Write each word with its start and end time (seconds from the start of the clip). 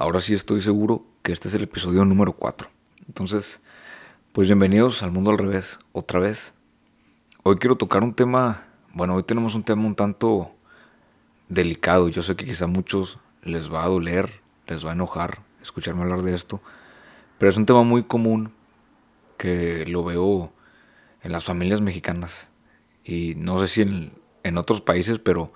ahora 0.00 0.22
sí 0.22 0.32
estoy 0.32 0.62
seguro 0.62 1.04
que 1.22 1.30
este 1.30 1.48
es 1.48 1.54
el 1.54 1.64
episodio 1.64 2.06
número 2.06 2.32
4. 2.32 2.70
Entonces, 3.06 3.60
pues 4.32 4.48
bienvenidos 4.48 5.02
al 5.02 5.12
mundo 5.12 5.30
al 5.30 5.36
revés, 5.36 5.78
otra 5.92 6.18
vez. 6.18 6.54
Hoy 7.42 7.56
quiero 7.56 7.76
tocar 7.76 8.02
un 8.02 8.14
tema, 8.14 8.66
bueno, 8.94 9.14
hoy 9.14 9.24
tenemos 9.24 9.54
un 9.54 9.62
tema 9.62 9.84
un 9.84 9.94
tanto 9.94 10.46
delicado. 11.50 12.08
Yo 12.08 12.22
sé 12.22 12.34
que 12.34 12.46
quizá 12.46 12.64
a 12.64 12.68
muchos 12.68 13.18
les 13.42 13.70
va 13.70 13.84
a 13.84 13.88
doler, 13.88 14.40
les 14.66 14.86
va 14.86 14.90
a 14.90 14.94
enojar 14.94 15.42
escucharme 15.60 16.00
hablar 16.00 16.22
de 16.22 16.34
esto, 16.34 16.62
pero 17.36 17.50
es 17.50 17.58
un 17.58 17.66
tema 17.66 17.82
muy 17.82 18.04
común 18.04 18.54
que 19.36 19.84
lo 19.84 20.02
veo 20.02 20.50
en 21.22 21.30
las 21.30 21.44
familias 21.44 21.82
mexicanas 21.82 22.50
y 23.04 23.34
no 23.36 23.58
sé 23.58 23.68
si 23.68 23.82
en, 23.82 24.14
en 24.44 24.56
otros 24.56 24.80
países, 24.80 25.18
pero 25.18 25.52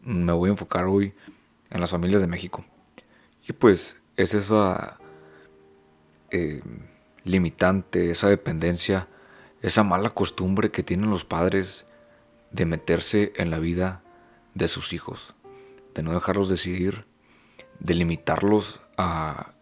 me 0.00 0.32
voy 0.32 0.48
a 0.48 0.52
enfocar 0.52 0.86
hoy 0.86 1.12
en 1.68 1.80
las 1.82 1.90
familias 1.90 2.22
de 2.22 2.26
México. 2.26 2.62
Y 3.46 3.52
pues 3.52 4.00
es 4.16 4.34
esa 4.34 4.98
eh, 6.30 6.62
limitante, 7.24 8.10
esa 8.10 8.28
dependencia, 8.28 9.08
esa 9.60 9.82
mala 9.82 10.10
costumbre 10.10 10.70
que 10.70 10.82
tienen 10.82 11.10
los 11.10 11.24
padres 11.24 11.84
de 12.50 12.66
meterse 12.66 13.32
en 13.36 13.50
la 13.50 13.58
vida 13.58 14.02
de 14.54 14.68
sus 14.68 14.92
hijos, 14.92 15.34
de 15.94 16.02
no 16.02 16.12
dejarlos 16.12 16.48
decidir, 16.48 17.06
de 17.80 17.94
limitarlos 17.94 18.80
a, 18.96 19.54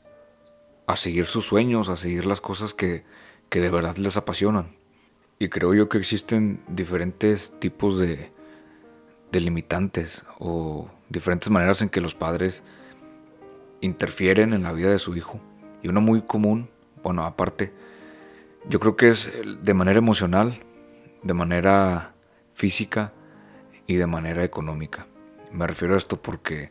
a 0.86 0.96
seguir 0.96 1.26
sus 1.26 1.46
sueños, 1.46 1.88
a 1.88 1.96
seguir 1.96 2.26
las 2.26 2.40
cosas 2.40 2.74
que, 2.74 3.04
que 3.48 3.60
de 3.60 3.70
verdad 3.70 3.96
les 3.96 4.16
apasionan. 4.16 4.76
Y 5.38 5.48
creo 5.48 5.74
yo 5.74 5.88
que 5.88 5.98
existen 5.98 6.62
diferentes 6.68 7.58
tipos 7.60 7.98
de, 7.98 8.30
de 9.32 9.40
limitantes 9.40 10.24
o 10.38 10.90
diferentes 11.08 11.50
maneras 11.50 11.80
en 11.82 11.88
que 11.88 12.00
los 12.00 12.14
padres 12.14 12.62
interfieren 13.80 14.52
en 14.52 14.62
la 14.62 14.72
vida 14.72 14.90
de 14.90 14.98
su 14.98 15.16
hijo. 15.16 15.40
Y 15.82 15.88
una 15.88 16.00
muy 16.00 16.22
común, 16.22 16.70
bueno, 17.02 17.24
aparte, 17.24 17.72
yo 18.68 18.80
creo 18.80 18.96
que 18.96 19.08
es 19.08 19.32
de 19.62 19.74
manera 19.74 19.98
emocional, 19.98 20.62
de 21.22 21.34
manera 21.34 22.14
física 22.54 23.12
y 23.86 23.96
de 23.96 24.06
manera 24.06 24.44
económica. 24.44 25.06
Me 25.50 25.66
refiero 25.66 25.94
a 25.94 25.98
esto 25.98 26.20
porque 26.20 26.70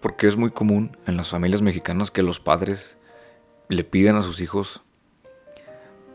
porque 0.00 0.28
es 0.28 0.36
muy 0.36 0.50
común 0.50 0.96
en 1.06 1.16
las 1.16 1.30
familias 1.30 1.62
mexicanas 1.62 2.10
que 2.10 2.22
los 2.22 2.40
padres 2.40 2.98
le 3.68 3.84
piden 3.84 4.16
a 4.16 4.22
sus 4.22 4.40
hijos 4.40 4.82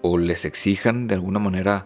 o 0.01 0.17
les 0.17 0.45
exijan 0.45 1.07
de 1.07 1.15
alguna 1.15 1.39
manera 1.39 1.85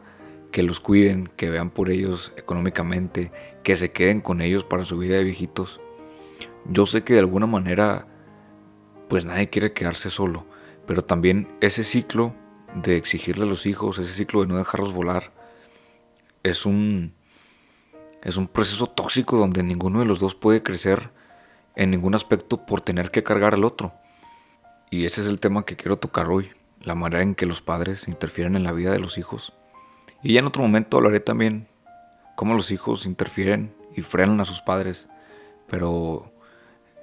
que 0.51 0.63
los 0.63 0.79
cuiden, 0.79 1.27
que 1.35 1.49
vean 1.49 1.69
por 1.69 1.89
ellos 1.89 2.33
económicamente, 2.37 3.31
que 3.63 3.75
se 3.75 3.91
queden 3.91 4.21
con 4.21 4.41
ellos 4.41 4.63
para 4.63 4.85
su 4.85 4.97
vida 4.97 5.17
de 5.17 5.23
viejitos. 5.23 5.81
Yo 6.69 6.85
sé 6.85 7.03
que 7.03 7.13
de 7.13 7.19
alguna 7.19 7.47
manera 7.47 8.07
pues 9.07 9.25
nadie 9.25 9.49
quiere 9.49 9.73
quedarse 9.73 10.09
solo, 10.09 10.45
pero 10.85 11.03
también 11.03 11.47
ese 11.61 11.83
ciclo 11.83 12.35
de 12.75 12.97
exigirle 12.97 13.43
a 13.43 13.47
los 13.47 13.65
hijos, 13.65 13.99
ese 13.99 14.13
ciclo 14.13 14.41
de 14.41 14.47
no 14.47 14.57
dejarlos 14.57 14.93
volar, 14.93 15.31
es 16.43 16.65
un, 16.65 17.13
es 18.21 18.37
un 18.37 18.47
proceso 18.47 18.87
tóxico 18.87 19.37
donde 19.37 19.63
ninguno 19.63 19.99
de 19.99 20.05
los 20.05 20.19
dos 20.19 20.35
puede 20.35 20.63
crecer 20.63 21.11
en 21.75 21.91
ningún 21.91 22.15
aspecto 22.15 22.65
por 22.65 22.81
tener 22.81 23.11
que 23.11 23.23
cargar 23.23 23.53
al 23.53 23.63
otro. 23.63 23.93
Y 24.89 25.05
ese 25.05 25.21
es 25.21 25.27
el 25.27 25.39
tema 25.39 25.63
que 25.63 25.75
quiero 25.75 25.97
tocar 25.97 26.27
hoy, 26.27 26.49
la 26.81 26.95
manera 26.95 27.21
en 27.21 27.35
que 27.35 27.45
los 27.45 27.61
padres 27.61 28.07
interfieren 28.07 28.55
en 28.55 28.63
la 28.63 28.71
vida 28.71 28.91
de 28.91 28.99
los 28.99 29.17
hijos. 29.17 29.53
Y 30.23 30.33
ya 30.33 30.39
en 30.39 30.45
otro 30.45 30.63
momento 30.63 30.97
hablaré 30.97 31.19
también 31.19 31.67
cómo 32.35 32.53
los 32.53 32.71
hijos 32.71 33.05
interfieren 33.05 33.73
y 33.95 34.01
frenan 34.01 34.39
a 34.39 34.45
sus 34.45 34.61
padres, 34.61 35.07
pero 35.67 36.31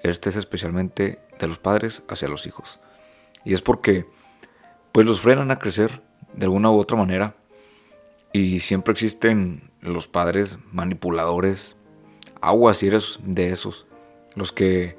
este 0.05 0.31
es 0.31 0.37
especialmente 0.37 1.19
de 1.39 1.47
los 1.47 1.59
padres 1.59 2.03
hacia 2.09 2.29
los 2.29 2.47
hijos. 2.47 2.81
Y 3.45 3.55
es 3.55 3.63
porque 3.63 4.07
pues 4.93 5.07
los 5.07 5.21
frenan 5.21 5.51
a 5.51 5.59
crecer 5.59 6.03
de 6.35 6.47
alguna 6.47 6.71
u 6.71 6.79
otra 6.79 6.97
manera 6.97 7.37
y 8.33 8.61
siempre 8.61 8.93
existen 8.93 9.71
los 9.81 10.09
padres 10.09 10.59
manipuladores, 10.73 11.77
aguas 12.41 12.83
eres 12.83 13.19
de 13.25 13.51
esos, 13.51 13.87
los 14.35 14.53
que 14.53 14.97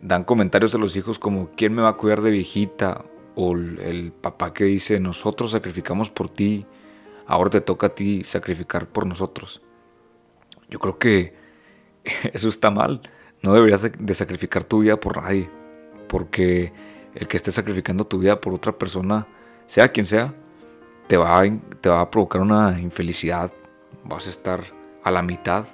dan 0.00 0.24
comentarios 0.24 0.74
a 0.74 0.78
los 0.78 0.96
hijos 0.96 1.18
como 1.18 1.50
¿quién 1.56 1.74
me 1.74 1.82
va 1.82 1.90
a 1.90 1.96
cuidar 1.96 2.20
de 2.20 2.30
viejita? 2.30 3.04
o 3.34 3.52
el 3.52 4.12
papá 4.12 4.52
que 4.52 4.64
dice 4.64 5.00
nosotros 5.00 5.50
sacrificamos 5.50 6.10
por 6.10 6.28
ti, 6.28 6.66
ahora 7.26 7.50
te 7.50 7.60
toca 7.60 7.88
a 7.88 7.94
ti 7.94 8.24
sacrificar 8.24 8.86
por 8.86 9.06
nosotros. 9.06 9.62
Yo 10.68 10.78
creo 10.78 10.98
que 10.98 11.34
eso 12.32 12.48
está 12.48 12.70
mal. 12.70 13.02
No 13.44 13.52
deberías 13.52 13.82
de 13.82 14.14
sacrificar 14.14 14.64
tu 14.64 14.78
vida 14.78 14.98
por 14.98 15.22
nadie 15.22 15.50
porque 16.08 16.72
el 17.14 17.28
que 17.28 17.36
esté 17.36 17.52
sacrificando 17.52 18.06
tu 18.06 18.18
vida 18.18 18.40
por 18.40 18.54
otra 18.54 18.72
persona, 18.72 19.26
sea 19.66 19.92
quien 19.92 20.06
sea, 20.06 20.32
te 21.08 21.18
va, 21.18 21.42
a, 21.42 21.44
te 21.82 21.90
va 21.90 22.00
a 22.00 22.10
provocar 22.10 22.40
una 22.40 22.80
infelicidad, 22.80 23.52
vas 24.02 24.28
a 24.28 24.30
estar 24.30 24.64
a 25.02 25.10
la 25.10 25.20
mitad. 25.20 25.66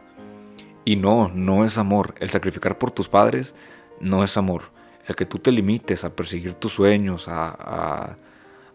Y 0.85 0.97
no, 0.97 1.31
no 1.33 1.65
es 1.65 1.79
amor. 1.79 2.17
El 2.19 2.31
sacrificar 2.31 2.77
por 2.77 2.91
tus 2.91 3.09
padres 3.09 3.55
no 4.01 4.25
es 4.25 4.37
amor. 4.37 4.63
El 5.07 5.15
que 5.15 5.25
tú 5.25 5.39
te 5.39 5.53
limites 5.53 6.03
a 6.03 6.17
perseguir 6.17 6.55
tus 6.55 6.73
sueños, 6.73 7.29
a, 7.29 8.17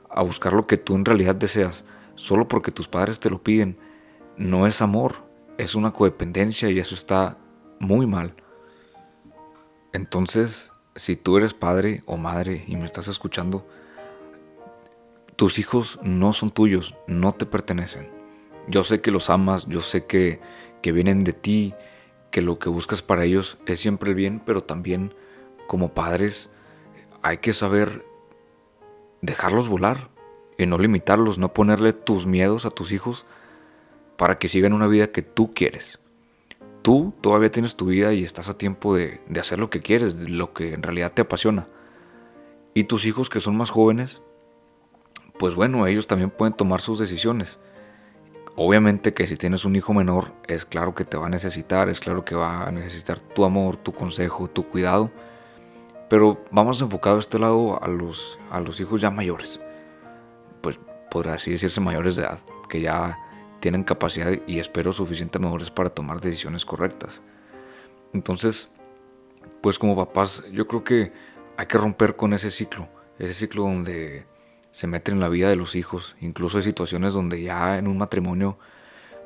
a 0.09 0.21
buscar 0.21 0.53
lo 0.53 0.67
que 0.67 0.77
tú 0.77 0.95
en 0.95 1.03
realidad 1.03 1.35
deseas, 1.35 1.83
solo 2.15 2.47
porque 2.47 2.71
tus 2.71 2.87
padres 2.87 3.19
te 3.19 3.29
lo 3.29 3.43
piden, 3.43 3.77
no 4.37 4.67
es 4.67 4.81
amor. 4.81 5.15
Es 5.57 5.75
una 5.75 5.91
codependencia 5.91 6.69
y 6.69 6.79
eso 6.79 6.95
está 6.95 7.37
muy 7.81 8.07
mal. 8.07 8.33
Entonces, 9.95 10.73
si 10.95 11.15
tú 11.15 11.37
eres 11.37 11.53
padre 11.53 12.03
o 12.05 12.17
madre 12.17 12.65
y 12.67 12.75
me 12.75 12.85
estás 12.85 13.07
escuchando, 13.07 13.65
tus 15.37 15.57
hijos 15.57 15.99
no 16.03 16.33
son 16.33 16.51
tuyos, 16.51 16.97
no 17.07 17.31
te 17.31 17.45
pertenecen. 17.45 18.09
Yo 18.67 18.83
sé 18.83 18.99
que 18.99 19.09
los 19.09 19.29
amas, 19.29 19.67
yo 19.67 19.79
sé 19.79 20.05
que, 20.05 20.41
que 20.81 20.91
vienen 20.91 21.23
de 21.23 21.31
ti, 21.31 21.73
que 22.29 22.41
lo 22.41 22.59
que 22.59 22.67
buscas 22.67 23.01
para 23.01 23.23
ellos 23.23 23.57
es 23.67 23.79
siempre 23.79 24.09
el 24.09 24.15
bien, 24.15 24.41
pero 24.45 24.65
también 24.65 25.15
como 25.65 25.93
padres 25.93 26.49
hay 27.21 27.37
que 27.37 27.53
saber 27.53 28.03
dejarlos 29.21 29.69
volar 29.69 30.09
y 30.57 30.65
no 30.65 30.77
limitarlos, 30.77 31.37
no 31.37 31.53
ponerle 31.53 31.93
tus 31.93 32.25
miedos 32.25 32.65
a 32.65 32.69
tus 32.69 32.91
hijos 32.91 33.25
para 34.17 34.39
que 34.39 34.49
sigan 34.49 34.73
una 34.73 34.87
vida 34.87 35.13
que 35.13 35.21
tú 35.21 35.53
quieres 35.53 36.01
tú 36.85 37.15
todavía 37.19 37.49
tienes 37.49 37.75
tu 37.75 37.87
vida 37.87 38.13
y 38.13 38.23
estás 38.23 38.47
a 38.47 38.59
tiempo 38.59 38.95
de, 38.95 39.19
hacer 39.39 39.57
lo 39.57 39.71
que 39.71 39.81
quieres, 39.81 40.29
lo 40.29 40.53
que 40.53 40.75
en 40.75 40.83
realidad 40.83 41.11
te 41.11 41.23
apasiona. 41.23 41.67
Y 42.75 42.83
tus 42.83 43.07
hijos 43.07 43.27
que 43.27 43.39
son 43.39 43.57
más 43.57 43.71
jóvenes, 43.71 44.21
pues 45.39 45.55
bueno, 45.55 45.87
ellos 45.87 46.05
también 46.05 46.29
pueden 46.29 46.53
tomar 46.53 46.81
sus 46.81 46.99
decisiones. 46.99 47.57
Obviamente 48.55 49.15
que 49.15 49.25
si 49.25 49.35
tienes 49.35 49.65
un 49.65 49.75
hijo 49.75 49.95
menor, 49.95 50.35
es 50.47 50.63
claro 50.63 50.93
que 50.93 51.05
te 51.05 51.17
va 51.17 51.25
a 51.25 51.29
necesitar, 51.29 51.89
es 51.89 51.99
claro 51.99 52.23
que 52.23 52.35
va 52.35 52.67
a 52.67 52.71
necesitar 52.71 53.19
tu 53.19 53.45
amor, 53.45 53.77
tu 53.77 53.91
consejo, 53.91 54.47
tu 54.47 54.69
cuidado. 54.69 55.09
Pero 56.07 56.43
vamos 56.51 56.83
enfocado 56.83 57.15
a 57.15 57.19
este 57.19 57.39
lado 57.39 57.81
a 57.81 57.87
los, 57.87 58.37
a 58.51 58.59
los 58.59 58.79
hijos 58.79 59.01
ya 59.01 59.09
mayores. 59.09 59.59
Pues 60.61 60.79
podrá 61.09 61.33
así 61.33 61.49
decirse 61.49 61.81
mayores 61.81 62.15
de 62.15 62.25
edad, 62.25 62.37
que 62.69 62.79
ya 62.79 63.17
tienen 63.65 63.83
capacidad 63.83 64.31
y 64.45 64.59
espero 64.59 64.93
suficiente 64.93 65.39
mejores 65.39 65.71
para 65.71 65.89
tomar 65.89 66.21
decisiones 66.21 66.65
correctas. 66.65 67.23
Entonces, 68.13 68.69
pues 69.59 69.79
como 69.79 69.95
papás, 69.95 70.43
yo 70.51 70.67
creo 70.67 70.83
que 70.83 71.11
hay 71.57 71.65
que 71.65 71.79
romper 71.79 72.15
con 72.15 72.33
ese 72.33 72.51
ciclo, 72.51 72.87
ese 73.17 73.33
ciclo 73.33 73.63
donde 73.63 74.27
se 74.71 74.85
meten 74.85 75.15
en 75.15 75.19
la 75.19 75.29
vida 75.29 75.49
de 75.49 75.55
los 75.55 75.75
hijos, 75.75 76.15
incluso 76.21 76.57
hay 76.57 76.63
situaciones 76.63 77.13
donde 77.13 77.41
ya 77.41 77.79
en 77.79 77.87
un 77.87 77.97
matrimonio 77.97 78.59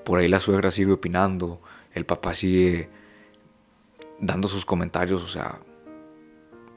por 0.05 0.19
ahí 0.19 0.29
la 0.29 0.39
suegra 0.39 0.71
sigue 0.71 0.93
opinando, 0.93 1.59
el 1.91 2.05
papá 2.05 2.33
sigue 2.33 2.89
dando 4.21 4.47
sus 4.47 4.63
comentarios, 4.63 5.21
o 5.21 5.27
sea, 5.27 5.59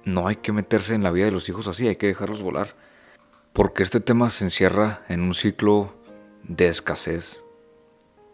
no 0.04 0.26
hay 0.26 0.34
que 0.34 0.50
meterse 0.50 0.96
en 0.96 1.04
la 1.04 1.12
vida 1.12 1.26
de 1.26 1.30
los 1.30 1.48
hijos 1.48 1.68
así, 1.68 1.86
hay 1.86 1.94
que 1.94 2.08
dejarlos 2.08 2.42
volar, 2.42 2.74
porque 3.52 3.84
este 3.84 4.00
tema 4.00 4.30
se 4.30 4.46
encierra 4.46 5.04
en 5.08 5.20
un 5.20 5.36
ciclo 5.36 5.94
de 6.42 6.66
escasez, 6.66 7.44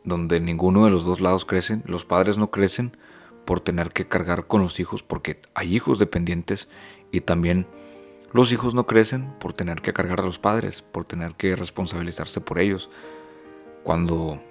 donde 0.09 0.41
ninguno 0.41 0.85
de 0.85 0.91
los 0.91 1.05
dos 1.05 1.21
lados 1.21 1.45
crecen, 1.45 1.83
los 1.87 2.05
padres 2.05 2.39
no 2.39 2.51
crecen 2.51 2.97
por 3.45 3.61
tener 3.61 3.91
que 3.91 4.09
cargar 4.09 4.47
con 4.47 4.63
los 4.63 4.81
hijos, 4.81 5.03
porque 5.03 5.41
hay 5.55 5.75
hijos 5.75 5.99
dependientes 5.99 6.69
y 7.11 7.21
también 7.21 7.67
los 8.33 8.53
hijos 8.53 8.75
no 8.75 8.87
crecen 8.87 9.33
por 9.39 9.53
tener 9.53 9.81
que 9.81 9.93
cargar 9.93 10.21
a 10.21 10.25
los 10.25 10.39
padres, 10.39 10.83
por 10.83 11.05
tener 11.05 11.35
que 11.35 11.57
responsabilizarse 11.57 12.41
por 12.41 12.59
ellos, 12.59 12.91
cuando 13.85 14.43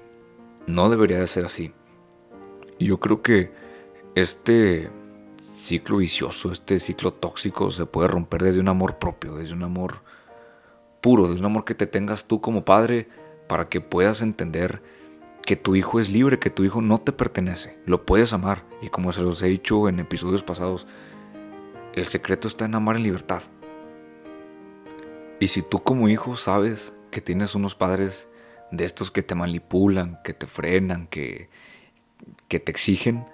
no 0.65 0.89
debería 0.89 1.19
de 1.19 1.27
ser 1.27 1.45
así. 1.45 1.73
Y 2.79 2.87
yo 2.87 2.99
creo 2.99 3.21
que 3.21 3.51
este 4.15 4.89
ciclo 5.55 5.97
vicioso, 5.97 6.51
este 6.51 6.79
ciclo 6.79 7.13
tóxico 7.13 7.71
se 7.71 7.85
puede 7.85 8.07
romper 8.07 8.43
desde 8.43 8.59
un 8.59 8.67
amor 8.67 8.97
propio, 8.97 9.35
desde 9.35 9.53
un 9.53 9.63
amor 9.63 10.01
puro, 11.01 11.27
desde 11.27 11.41
un 11.41 11.45
amor 11.45 11.65
que 11.65 11.75
te 11.75 11.87
tengas 11.87 12.27
tú 12.27 12.41
como 12.41 12.65
padre 12.65 13.07
para 13.47 13.69
que 13.69 13.81
puedas 13.81 14.21
entender 14.21 14.81
que 15.47 15.55
tu 15.55 15.77
hijo 15.77 16.01
es 16.01 16.09
libre, 16.09 16.39
que 16.39 16.49
tu 16.49 16.65
hijo 16.65 16.81
no 16.81 16.99
te 16.99 17.13
pertenece, 17.13 17.79
lo 17.85 18.05
puedes 18.05 18.33
amar. 18.33 18.65
Y 18.81 18.89
como 18.89 19.13
se 19.13 19.21
los 19.21 19.41
he 19.41 19.47
dicho 19.47 19.87
en 19.87 20.01
episodios 20.01 20.43
pasados, 20.43 20.85
el 21.93 22.05
secreto 22.05 22.49
está 22.49 22.65
en 22.65 22.75
amar 22.75 22.97
en 22.97 23.03
libertad. 23.03 23.41
Y 25.39 25.47
si 25.47 25.61
tú 25.61 25.81
como 25.81 26.09
hijo 26.09 26.35
sabes 26.35 26.93
que 27.11 27.21
tienes 27.21 27.55
unos 27.55 27.75
padres 27.75 28.27
de 28.71 28.83
estos 28.83 29.09
que 29.09 29.23
te 29.23 29.35
manipulan, 29.35 30.19
que 30.21 30.33
te 30.33 30.47
frenan, 30.47 31.07
que, 31.07 31.49
que 32.49 32.59
te 32.59 32.69
exigen, 32.69 33.25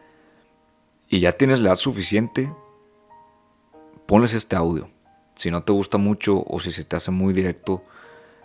y 1.10 1.20
ya 1.20 1.32
tienes 1.32 1.62
la 1.62 1.70
edad 1.70 1.78
suficiente, 1.78 2.54
ponles 4.06 4.36
este 4.36 4.56
audio. 4.56 4.88
Si 5.34 5.50
no 5.50 5.64
te 5.64 5.74
gusta 5.74 5.98
mucho 5.98 6.44
o 6.46 6.60
si 6.60 6.72
se 6.72 6.84
te 6.84 6.96
hace 6.96 7.10
muy 7.10 7.34
directo, 7.34 7.84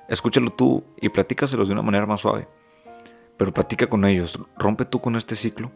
escúchalo 0.08 0.54
tú 0.54 0.84
y 1.02 1.10
platícaselos 1.10 1.68
de 1.68 1.74
una 1.74 1.82
manera 1.82 2.06
más 2.06 2.22
suave. 2.22 2.48
Pero 3.38 3.54
platica 3.54 3.86
con 3.86 4.04
ellos, 4.04 4.38
rompe 4.58 4.84
tú 4.84 5.00
con 5.00 5.16
este 5.16 5.36
ciclo, 5.36 5.72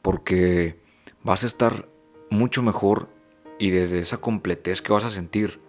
porque 0.00 0.80
vas 1.22 1.44
a 1.44 1.48
estar 1.48 1.88
mucho 2.30 2.62
mejor 2.62 3.08
y 3.58 3.70
desde 3.70 3.98
esa 3.98 4.18
completez 4.18 4.80
que 4.80 4.92
vas 4.92 5.04
a 5.04 5.10
sentir. 5.10 5.60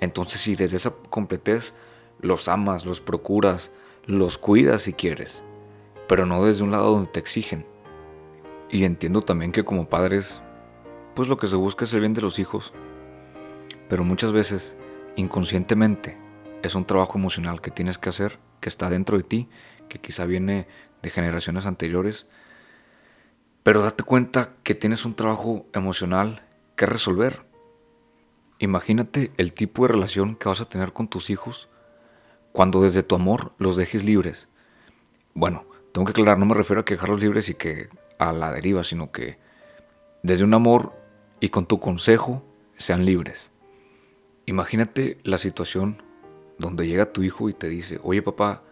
Entonces 0.00 0.40
si 0.40 0.56
desde 0.56 0.78
esa 0.78 0.90
completez 1.10 1.74
los 2.20 2.48
amas, 2.48 2.84
los 2.86 3.00
procuras, 3.00 3.70
los 4.06 4.38
cuidas 4.38 4.82
si 4.82 4.92
quieres, 4.92 5.42
pero 6.08 6.26
no 6.26 6.44
desde 6.44 6.64
un 6.64 6.70
lado 6.70 6.90
donde 6.90 7.10
te 7.10 7.20
exigen. 7.20 7.66
Y 8.70 8.84
entiendo 8.84 9.22
también 9.22 9.52
que 9.52 9.64
como 9.64 9.88
padres, 9.88 10.40
pues 11.14 11.28
lo 11.28 11.36
que 11.36 11.46
se 11.46 11.56
busca 11.56 11.84
es 11.84 11.92
el 11.92 12.00
bien 12.00 12.14
de 12.14 12.22
los 12.22 12.38
hijos, 12.38 12.72
pero 13.88 14.04
muchas 14.04 14.32
veces, 14.32 14.76
inconscientemente, 15.16 16.18
es 16.62 16.74
un 16.74 16.84
trabajo 16.84 17.18
emocional 17.18 17.60
que 17.60 17.70
tienes 17.70 17.98
que 17.98 18.08
hacer, 18.08 18.38
que 18.60 18.68
está 18.68 18.90
dentro 18.90 19.16
de 19.16 19.22
ti, 19.22 19.48
que 19.88 19.98
quizá 19.98 20.24
viene 20.26 20.66
de 21.02 21.10
generaciones 21.10 21.66
anteriores, 21.66 22.26
pero 23.62 23.82
date 23.82 24.04
cuenta 24.04 24.54
que 24.62 24.74
tienes 24.74 25.04
un 25.04 25.14
trabajo 25.14 25.66
emocional 25.72 26.46
que 26.76 26.86
resolver. 26.86 27.44
Imagínate 28.58 29.32
el 29.36 29.52
tipo 29.52 29.82
de 29.82 29.92
relación 29.92 30.36
que 30.36 30.48
vas 30.48 30.60
a 30.60 30.68
tener 30.68 30.92
con 30.92 31.08
tus 31.08 31.30
hijos 31.30 31.68
cuando 32.52 32.82
desde 32.82 33.02
tu 33.02 33.14
amor 33.14 33.52
los 33.58 33.76
dejes 33.76 34.04
libres. 34.04 34.48
Bueno, 35.34 35.64
tengo 35.92 36.06
que 36.06 36.12
aclarar, 36.12 36.38
no 36.38 36.46
me 36.46 36.54
refiero 36.54 36.80
a 36.80 36.84
que 36.84 36.94
dejarlos 36.94 37.20
libres 37.20 37.48
y 37.48 37.54
que 37.54 37.88
a 38.18 38.32
la 38.32 38.52
deriva, 38.52 38.84
sino 38.84 39.12
que 39.12 39.38
desde 40.22 40.44
un 40.44 40.54
amor 40.54 40.92
y 41.40 41.50
con 41.50 41.66
tu 41.66 41.80
consejo 41.80 42.44
sean 42.78 43.04
libres. 43.04 43.50
Imagínate 44.46 45.18
la 45.22 45.38
situación 45.38 46.02
donde 46.58 46.86
llega 46.86 47.12
tu 47.12 47.22
hijo 47.22 47.48
y 47.48 47.52
te 47.52 47.68
dice, 47.68 47.98
oye 48.02 48.22
papá, 48.22 48.62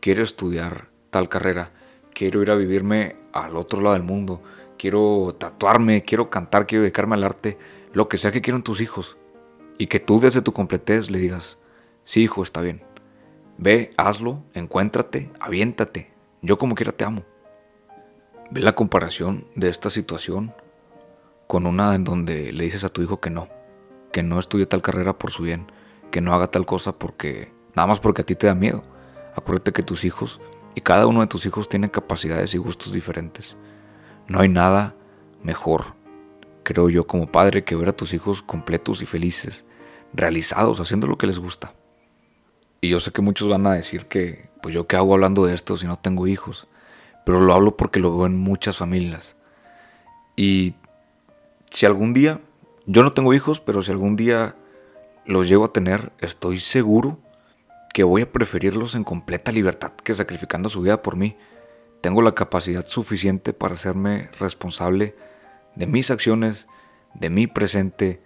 quiero 0.00 0.22
estudiar 0.22 0.88
tal 1.10 1.28
carrera, 1.28 1.72
quiero 2.14 2.42
ir 2.42 2.50
a 2.50 2.56
vivirme 2.56 3.16
al 3.32 3.56
otro 3.56 3.80
lado 3.80 3.94
del 3.94 4.02
mundo, 4.02 4.42
quiero 4.78 5.34
tatuarme, 5.38 6.02
quiero 6.02 6.30
cantar, 6.30 6.66
quiero 6.66 6.82
dedicarme 6.82 7.14
al 7.14 7.24
arte, 7.24 7.58
lo 7.92 8.08
que 8.08 8.18
sea 8.18 8.32
que 8.32 8.40
quieran 8.40 8.62
tus 8.62 8.80
hijos. 8.80 9.16
Y 9.78 9.86
que 9.86 10.00
tú 10.00 10.20
desde 10.20 10.42
tu 10.42 10.52
completez 10.52 11.10
le 11.10 11.18
digas, 11.18 11.58
sí 12.04 12.22
hijo, 12.22 12.42
está 12.42 12.60
bien. 12.60 12.82
Ve, 13.56 13.92
hazlo, 13.96 14.42
encuéntrate, 14.52 15.30
aviéntate. 15.40 16.12
Yo 16.42 16.58
como 16.58 16.74
quiera 16.74 16.92
te 16.92 17.04
amo. 17.04 17.24
Ve 18.50 18.60
la 18.60 18.74
comparación 18.74 19.46
de 19.54 19.68
esta 19.68 19.90
situación 19.90 20.54
con 21.46 21.66
una 21.66 21.94
en 21.94 22.04
donde 22.04 22.52
le 22.52 22.64
dices 22.64 22.84
a 22.84 22.90
tu 22.90 23.02
hijo 23.02 23.20
que 23.20 23.30
no 23.30 23.48
que 24.10 24.22
no 24.22 24.38
estudie 24.38 24.66
tal 24.66 24.82
carrera 24.82 25.16
por 25.16 25.30
su 25.30 25.42
bien, 25.42 25.70
que 26.10 26.20
no 26.20 26.34
haga 26.34 26.48
tal 26.48 26.66
cosa 26.66 26.98
porque 26.98 27.52
nada 27.74 27.86
más 27.86 28.00
porque 28.00 28.22
a 28.22 28.26
ti 28.26 28.34
te 28.34 28.46
da 28.46 28.54
miedo. 28.54 28.82
Acuérdate 29.34 29.72
que 29.72 29.82
tus 29.82 30.04
hijos 30.04 30.40
y 30.74 30.80
cada 30.80 31.06
uno 31.06 31.20
de 31.20 31.26
tus 31.26 31.46
hijos 31.46 31.68
tiene 31.68 31.90
capacidades 31.90 32.54
y 32.54 32.58
gustos 32.58 32.92
diferentes. 32.92 33.56
No 34.28 34.40
hay 34.40 34.48
nada 34.48 34.94
mejor, 35.42 35.94
creo 36.62 36.88
yo 36.88 37.06
como 37.06 37.30
padre, 37.30 37.64
que 37.64 37.76
ver 37.76 37.88
a 37.88 37.96
tus 37.96 38.14
hijos 38.14 38.42
completos 38.42 39.02
y 39.02 39.06
felices, 39.06 39.64
realizados, 40.12 40.80
haciendo 40.80 41.06
lo 41.06 41.18
que 41.18 41.26
les 41.26 41.38
gusta. 41.38 41.74
Y 42.80 42.88
yo 42.88 43.00
sé 43.00 43.10
que 43.10 43.22
muchos 43.22 43.48
van 43.48 43.66
a 43.66 43.72
decir 43.72 44.06
que, 44.06 44.48
pues 44.62 44.74
yo 44.74 44.86
qué 44.86 44.96
hago 44.96 45.14
hablando 45.14 45.44
de 45.44 45.54
esto 45.54 45.76
si 45.76 45.86
no 45.86 45.98
tengo 45.98 46.26
hijos, 46.26 46.68
pero 47.24 47.40
lo 47.40 47.54
hablo 47.54 47.76
porque 47.76 48.00
lo 48.00 48.16
veo 48.16 48.26
en 48.26 48.38
muchas 48.38 48.78
familias. 48.78 49.36
Y 50.36 50.74
si 51.70 51.86
algún 51.86 52.14
día 52.14 52.40
yo 52.86 53.02
no 53.02 53.12
tengo 53.12 53.34
hijos, 53.34 53.60
pero 53.60 53.82
si 53.82 53.90
algún 53.90 54.16
día 54.16 54.56
los 55.26 55.48
llego 55.48 55.66
a 55.66 55.72
tener, 55.72 56.12
estoy 56.18 56.58
seguro 56.58 57.18
que 57.92 58.04
voy 58.04 58.22
a 58.22 58.32
preferirlos 58.32 58.94
en 58.94 59.04
completa 59.04 59.52
libertad 59.52 59.92
que 59.92 60.14
sacrificando 60.14 60.68
su 60.68 60.82
vida 60.82 61.02
por 61.02 61.16
mí. 61.16 61.36
Tengo 62.00 62.22
la 62.22 62.34
capacidad 62.34 62.86
suficiente 62.86 63.52
para 63.52 63.74
hacerme 63.74 64.28
responsable 64.38 65.14
de 65.74 65.86
mis 65.86 66.10
acciones, 66.10 66.66
de 67.14 67.30
mi 67.30 67.46
presente 67.46 68.22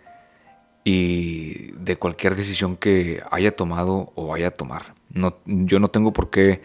y 0.84 1.72
de 1.72 1.96
cualquier 1.96 2.36
decisión 2.36 2.76
que 2.76 3.22
haya 3.30 3.56
tomado 3.56 4.12
o 4.14 4.28
vaya 4.28 4.48
a 4.48 4.50
tomar. 4.52 4.94
No, 5.08 5.38
yo 5.46 5.78
no 5.78 5.88
tengo 5.88 6.12
por 6.12 6.30
qué 6.30 6.62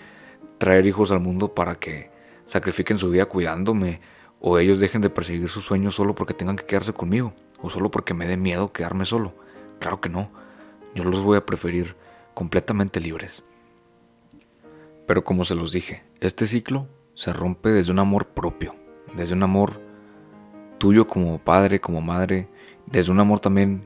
traer 0.57 0.85
hijos 0.85 1.11
al 1.11 1.21
mundo 1.21 1.55
para 1.55 1.75
que 1.75 2.11
sacrifiquen 2.45 2.97
su 2.97 3.09
vida 3.09 3.25
cuidándome 3.25 4.01
o 4.41 4.59
ellos 4.59 4.79
dejen 4.79 5.01
de 5.01 5.09
perseguir 5.09 5.49
sus 5.49 5.65
sueños 5.65 5.95
solo 5.95 6.15
porque 6.15 6.33
tengan 6.33 6.57
que 6.57 6.65
quedarse 6.65 6.93
conmigo 6.93 7.33
o 7.61 7.69
solo 7.69 7.91
porque 7.91 8.13
me 8.13 8.27
dé 8.27 8.37
miedo 8.37 8.73
quedarme 8.73 9.05
solo. 9.05 9.33
Claro 9.79 10.01
que 10.01 10.09
no, 10.09 10.31
yo 10.93 11.05
los 11.05 11.21
voy 11.23 11.37
a 11.37 11.45
preferir 11.45 11.95
completamente 12.39 13.01
libres. 13.01 13.43
Pero 15.05 15.25
como 15.25 15.43
se 15.43 15.55
los 15.55 15.73
dije, 15.73 16.05
este 16.21 16.47
ciclo 16.47 16.87
se 17.13 17.33
rompe 17.33 17.67
desde 17.67 17.91
un 17.91 17.99
amor 17.99 18.27
propio, 18.27 18.77
desde 19.13 19.33
un 19.33 19.43
amor 19.43 19.81
tuyo 20.77 21.05
como 21.05 21.39
padre, 21.39 21.81
como 21.81 21.99
madre, 21.99 22.47
desde 22.85 23.11
un 23.11 23.19
amor 23.19 23.41
también 23.41 23.85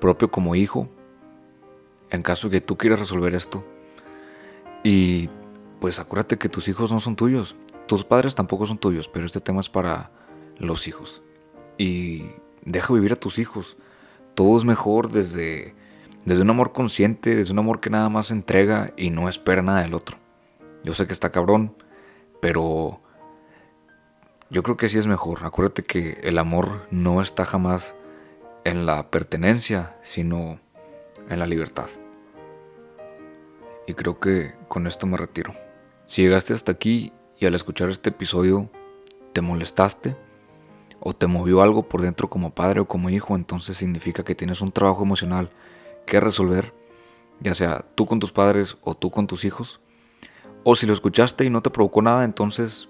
propio 0.00 0.30
como 0.30 0.54
hijo, 0.54 0.88
en 2.10 2.22
caso 2.22 2.48
que 2.48 2.60
tú 2.60 2.78
quieras 2.78 3.00
resolver 3.00 3.34
esto. 3.34 3.64
Y 4.84 5.28
pues 5.80 5.98
acuérdate 5.98 6.38
que 6.38 6.48
tus 6.48 6.68
hijos 6.68 6.92
no 6.92 7.00
son 7.00 7.16
tuyos, 7.16 7.56
tus 7.88 8.04
padres 8.04 8.36
tampoco 8.36 8.64
son 8.64 8.78
tuyos, 8.78 9.08
pero 9.08 9.26
este 9.26 9.40
tema 9.40 9.60
es 9.60 9.68
para 9.68 10.12
los 10.56 10.86
hijos. 10.86 11.20
Y 11.78 12.26
deja 12.64 12.94
vivir 12.94 13.12
a 13.12 13.16
tus 13.16 13.40
hijos. 13.40 13.76
Todo 14.34 14.56
es 14.56 14.64
mejor 14.64 15.10
desde, 15.10 15.74
desde 16.24 16.42
un 16.42 16.50
amor 16.50 16.72
consciente, 16.72 17.34
desde 17.34 17.52
un 17.52 17.58
amor 17.58 17.80
que 17.80 17.90
nada 17.90 18.08
más 18.08 18.30
entrega 18.30 18.92
y 18.96 19.10
no 19.10 19.28
espera 19.28 19.62
nada 19.62 19.82
del 19.82 19.94
otro. 19.94 20.16
Yo 20.84 20.94
sé 20.94 21.06
que 21.06 21.12
está 21.12 21.30
cabrón, 21.30 21.74
pero 22.40 23.00
yo 24.50 24.62
creo 24.62 24.76
que 24.76 24.86
así 24.86 24.98
es 24.98 25.06
mejor. 25.06 25.44
Acuérdate 25.44 25.82
que 25.82 26.18
el 26.22 26.38
amor 26.38 26.86
no 26.90 27.20
está 27.22 27.44
jamás 27.44 27.94
en 28.64 28.86
la 28.86 29.10
pertenencia, 29.10 29.96
sino 30.02 30.60
en 31.28 31.38
la 31.38 31.46
libertad. 31.46 31.88
Y 33.86 33.94
creo 33.94 34.20
que 34.20 34.54
con 34.68 34.86
esto 34.86 35.06
me 35.06 35.16
retiro. 35.16 35.52
Si 36.06 36.22
llegaste 36.22 36.52
hasta 36.52 36.72
aquí 36.72 37.12
y 37.38 37.46
al 37.46 37.54
escuchar 37.54 37.88
este 37.88 38.10
episodio 38.10 38.70
te 39.32 39.40
molestaste, 39.40 40.16
o 41.00 41.14
te 41.14 41.26
movió 41.26 41.62
algo 41.62 41.88
por 41.88 42.02
dentro 42.02 42.28
como 42.28 42.54
padre 42.54 42.80
o 42.80 42.88
como 42.88 43.10
hijo, 43.10 43.36
entonces 43.36 43.76
significa 43.76 44.24
que 44.24 44.34
tienes 44.34 44.60
un 44.60 44.72
trabajo 44.72 45.02
emocional 45.02 45.50
que 46.08 46.20
resolver, 46.20 46.74
ya 47.40 47.54
sea 47.54 47.84
tú 47.94 48.06
con 48.06 48.20
tus 48.20 48.32
padres 48.32 48.76
o 48.82 48.94
tú 48.94 49.10
con 49.10 49.26
tus 49.26 49.44
hijos. 49.44 49.80
O 50.64 50.74
si 50.74 50.86
lo 50.86 50.92
escuchaste 50.92 51.44
y 51.44 51.50
no 51.50 51.62
te 51.62 51.70
provocó 51.70 52.02
nada, 52.02 52.24
entonces, 52.24 52.88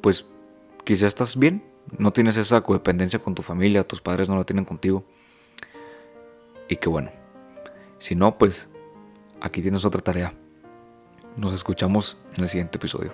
pues 0.00 0.26
quizá 0.84 1.06
estás 1.06 1.38
bien, 1.38 1.64
no 1.98 2.12
tienes 2.12 2.36
esa 2.36 2.60
codependencia 2.60 3.18
con 3.18 3.34
tu 3.34 3.42
familia, 3.42 3.86
tus 3.86 4.00
padres 4.00 4.28
no 4.28 4.36
la 4.36 4.44
tienen 4.44 4.64
contigo. 4.64 5.04
Y 6.68 6.76
que 6.76 6.88
bueno, 6.88 7.10
si 7.98 8.14
no, 8.14 8.36
pues 8.38 8.68
aquí 9.40 9.62
tienes 9.62 9.84
otra 9.84 10.00
tarea. 10.00 10.32
Nos 11.36 11.52
escuchamos 11.52 12.16
en 12.36 12.42
el 12.42 12.48
siguiente 12.48 12.78
episodio. 12.78 13.12